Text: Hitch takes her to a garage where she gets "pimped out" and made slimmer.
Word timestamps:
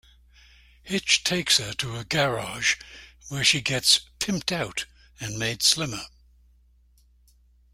Hitch 0.81 1.23
takes 1.23 1.57
her 1.59 1.73
to 1.73 1.95
a 1.95 2.03
garage 2.03 2.75
where 3.27 3.43
she 3.43 3.61
gets 3.61 3.99
"pimped 4.19 4.51
out" 4.51 4.87
and 5.19 5.37
made 5.37 5.61
slimmer. 5.61 6.07